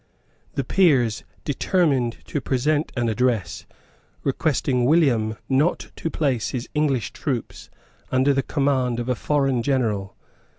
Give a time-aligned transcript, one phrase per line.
[0.55, 3.67] The Peers determined to present an address,
[4.23, 7.69] requesting William not to place his English troops
[8.11, 10.15] under the command of a foreign general.